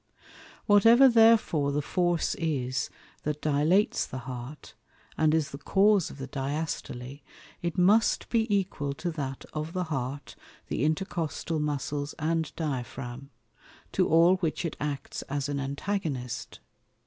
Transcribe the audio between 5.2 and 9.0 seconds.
is the cause of the Diastole, it must be equal